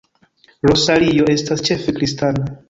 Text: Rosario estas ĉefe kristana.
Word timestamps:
Rosario 0.69 1.27
estas 1.35 1.63
ĉefe 1.69 1.97
kristana. 2.01 2.49